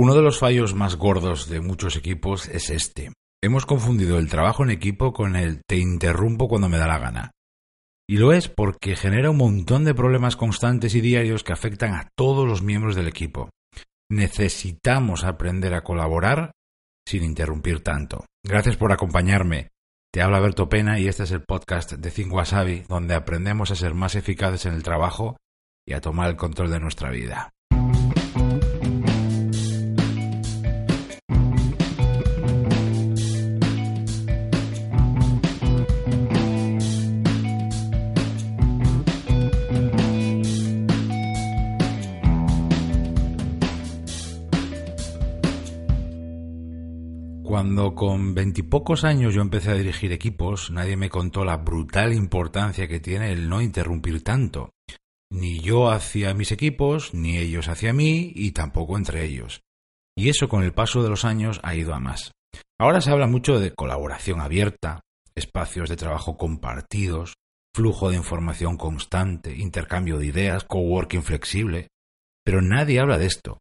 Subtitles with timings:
[0.00, 3.10] Uno de los fallos más gordos de muchos equipos es este.
[3.42, 7.32] Hemos confundido el trabajo en equipo con el te interrumpo cuando me da la gana.
[8.08, 12.10] Y lo es porque genera un montón de problemas constantes y diarios que afectan a
[12.16, 13.50] todos los miembros del equipo.
[14.08, 16.52] Necesitamos aprender a colaborar
[17.04, 18.24] sin interrumpir tanto.
[18.46, 19.70] Gracias por acompañarme.
[20.14, 23.74] Te habla Berto Pena y este es el podcast de Think Wasabi, donde aprendemos a
[23.74, 25.38] ser más eficaces en el trabajo
[25.84, 27.50] y a tomar el control de nuestra vida.
[47.48, 52.86] Cuando con veintipocos años yo empecé a dirigir equipos, nadie me contó la brutal importancia
[52.88, 54.74] que tiene el no interrumpir tanto.
[55.32, 59.62] Ni yo hacia mis equipos, ni ellos hacia mí, y tampoco entre ellos.
[60.14, 62.32] Y eso con el paso de los años ha ido a más.
[62.78, 65.00] Ahora se habla mucho de colaboración abierta,
[65.34, 67.32] espacios de trabajo compartidos,
[67.74, 71.88] flujo de información constante, intercambio de ideas, coworking flexible.
[72.44, 73.56] Pero nadie habla de esto.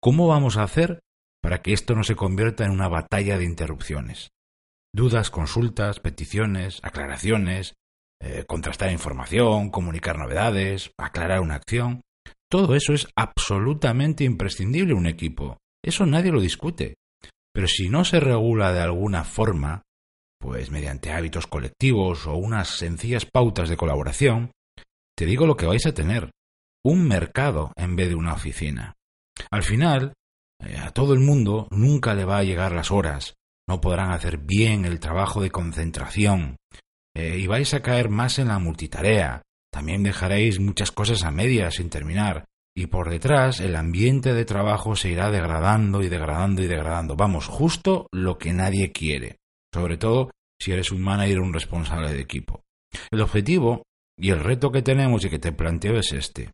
[0.00, 1.00] ¿Cómo vamos a hacer
[1.42, 4.30] para que esto no se convierta en una batalla de interrupciones.
[4.94, 7.74] Dudas, consultas, peticiones, aclaraciones,
[8.20, 12.02] eh, contrastar información, comunicar novedades, aclarar una acción.
[12.50, 15.58] Todo eso es absolutamente imprescindible en un equipo.
[15.84, 16.94] Eso nadie lo discute.
[17.52, 19.82] Pero si no se regula de alguna forma,
[20.38, 24.52] pues mediante hábitos colectivos o unas sencillas pautas de colaboración,
[25.16, 26.30] te digo lo que vais a tener,
[26.84, 28.94] un mercado en vez de una oficina.
[29.50, 30.14] Al final,
[30.78, 33.34] a todo el mundo nunca le va a llegar las horas,
[33.68, 36.56] no podrán hacer bien el trabajo de concentración,
[37.14, 41.74] eh, y vais a caer más en la multitarea, también dejaréis muchas cosas a medias
[41.74, 46.66] sin terminar, y por detrás el ambiente de trabajo se irá degradando y degradando y
[46.66, 47.16] degradando.
[47.16, 49.38] Vamos, justo lo que nadie quiere,
[49.74, 52.62] sobre todo si eres un manager o un responsable de equipo.
[53.10, 53.82] El objetivo
[54.18, 56.50] y el reto que tenemos y que te planteo es este.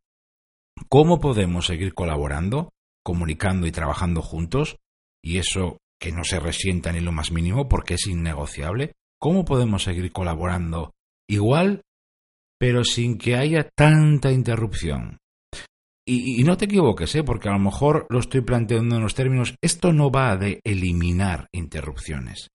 [0.88, 2.70] ¿Cómo podemos seguir colaborando
[3.08, 4.76] comunicando y trabajando juntos,
[5.24, 9.82] y eso que no se resienta ni lo más mínimo porque es innegociable, ¿cómo podemos
[9.82, 10.92] seguir colaborando
[11.26, 11.80] igual,
[12.60, 15.16] pero sin que haya tanta interrupción?
[16.06, 17.24] Y, no te equivoques, ¿eh?
[17.24, 21.48] porque a lo mejor lo estoy planteando en los términos, esto no va de eliminar
[21.50, 22.48] interrupciones.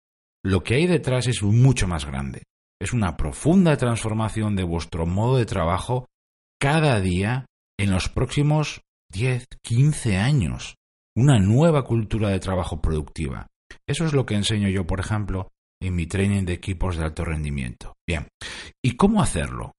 [0.43, 2.43] Lo que hay detrás es mucho más grande.
[2.79, 6.05] Es una profunda transformación de vuestro modo de trabajo
[6.59, 7.47] cada día
[7.79, 8.81] en los próximos
[9.13, 10.75] 10, 15 años.
[11.15, 13.47] Una nueva cultura de trabajo productiva.
[13.87, 17.23] Eso es lo que enseño yo, por ejemplo, en mi training de equipos de alto
[17.23, 17.93] rendimiento.
[18.07, 18.27] Bien,
[18.83, 19.73] ¿y cómo hacerlo?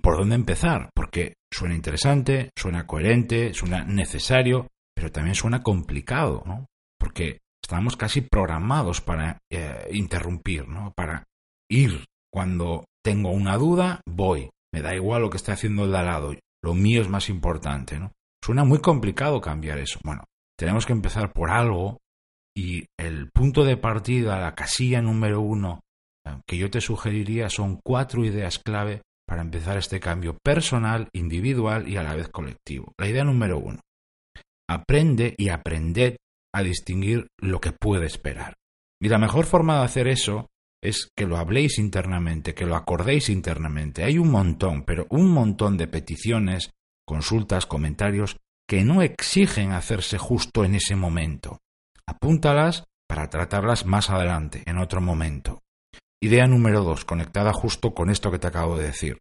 [0.00, 0.90] ¿Por dónde empezar?
[0.94, 6.66] Porque suena interesante, suena coherente, suena necesario, pero también suena complicado, ¿no?
[6.98, 10.92] Porque estamos casi programados para eh, interrumpir, ¿no?
[10.96, 11.24] Para
[11.68, 12.04] ir.
[12.32, 14.50] Cuando tengo una duda, voy.
[14.72, 16.34] Me da igual lo que esté haciendo el de al lado.
[16.62, 18.12] Lo mío es más importante, ¿no?
[18.50, 20.00] Suena muy complicado cambiar eso.
[20.02, 20.24] Bueno,
[20.58, 22.00] tenemos que empezar por algo
[22.52, 25.82] y el punto de partida, la casilla número uno
[26.26, 31.86] eh, que yo te sugeriría son cuatro ideas clave para empezar este cambio personal, individual
[31.86, 32.92] y a la vez colectivo.
[32.98, 33.78] La idea número uno.
[34.68, 36.16] Aprende y aprended
[36.52, 38.54] a distinguir lo que puede esperar.
[39.00, 40.48] Y la mejor forma de hacer eso
[40.82, 44.02] es que lo habléis internamente, que lo acordéis internamente.
[44.02, 46.72] Hay un montón, pero un montón de peticiones,
[47.10, 48.36] consultas, comentarios
[48.68, 51.58] que no exigen hacerse justo en ese momento.
[52.06, 55.58] Apúntalas para tratarlas más adelante, en otro momento.
[56.22, 59.18] Idea número dos, conectada justo con esto que te acabo de decir.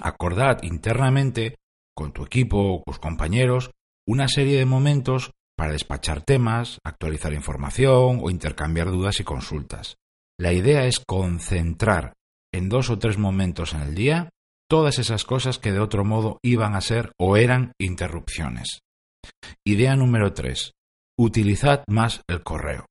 [0.00, 1.54] Acordad internamente,
[1.94, 3.70] con tu equipo o tus compañeros,
[4.04, 9.94] una serie de momentos para despachar temas, actualizar información o intercambiar dudas y consultas.
[10.40, 12.14] La idea es concentrar
[12.52, 14.30] en dos o tres momentos en el día
[14.68, 18.80] todas esas cosas que de otro modo iban a ser o eran interrupciones.
[19.64, 20.72] Idea número 3.
[21.18, 22.86] Utilizad más el correo.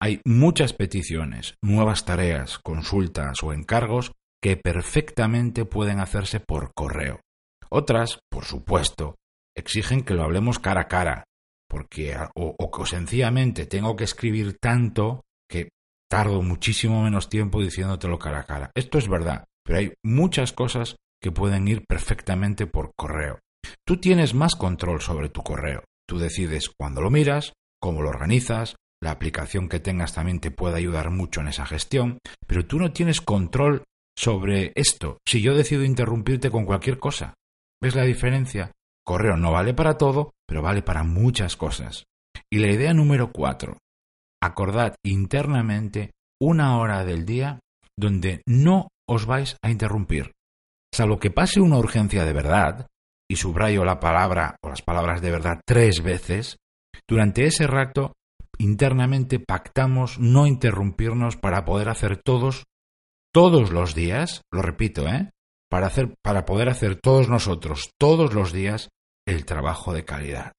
[0.00, 4.12] Hay muchas peticiones, nuevas tareas, consultas o encargos
[4.42, 7.20] que perfectamente pueden hacerse por correo.
[7.70, 9.14] Otras, por supuesto,
[9.56, 11.24] exigen que lo hablemos cara a cara,
[11.68, 15.70] porque o, o sencillamente tengo que escribir tanto que
[16.10, 18.70] tardo muchísimo menos tiempo diciéndotelo cara a cara.
[18.74, 23.38] Esto es verdad, pero hay muchas cosas que pueden ir perfectamente por correo.
[23.86, 25.84] Tú tienes más control sobre tu correo.
[26.06, 30.76] Tú decides cuándo lo miras, cómo lo organizas, la aplicación que tengas también te puede
[30.76, 33.84] ayudar mucho en esa gestión, pero tú no tienes control
[34.16, 35.18] sobre esto.
[35.26, 37.34] Si yo decido interrumpirte con cualquier cosa,
[37.80, 38.72] ¿ves la diferencia?
[39.04, 42.04] Correo no vale para todo, pero vale para muchas cosas.
[42.50, 43.78] Y la idea número cuatro,
[44.40, 47.60] acordad internamente una hora del día
[47.96, 50.32] donde no os vais a interrumpir.
[50.94, 52.86] Salvo que pase una urgencia de verdad,
[53.30, 56.58] y subrayo la palabra o las palabras de verdad tres veces,
[57.08, 58.12] durante ese rato
[58.58, 62.64] internamente pactamos no interrumpirnos para poder hacer todos,
[63.32, 65.30] todos los días, lo repito, ¿eh?
[65.70, 68.90] Para, hacer, para poder hacer todos nosotros, todos los días,
[69.26, 70.52] el trabajo de calidad.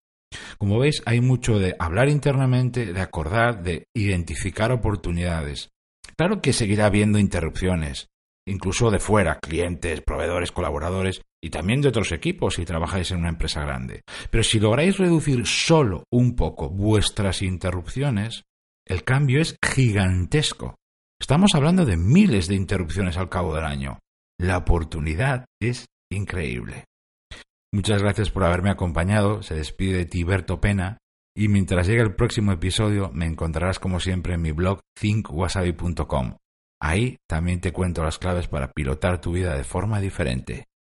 [0.58, 5.70] Como veis, hay mucho de hablar internamente, de acordar, de identificar oportunidades.
[6.18, 8.08] Claro que seguirá habiendo interrupciones,
[8.48, 13.30] incluso de fuera, clientes, proveedores, colaboradores y también de otros equipos si trabajáis en una
[13.30, 14.02] empresa grande.
[14.30, 18.44] Pero si lográis reducir solo un poco vuestras interrupciones,
[18.88, 20.76] el cambio es gigantesco.
[21.20, 24.00] Estamos hablando de miles de interrupciones al cabo del año.
[24.40, 26.86] La oportunidad es increíble.
[27.74, 29.42] Muchas gracias por haberme acompañado.
[29.42, 30.98] Se despide de Tiberto Pena.
[31.36, 36.36] Y mientras llegue el próximo episodio, me encontrarás como siempre en mi blog thinkwasabi.com.
[36.86, 40.66] Ahí también te cuento las claves para pilotar tu vida de forma diferente.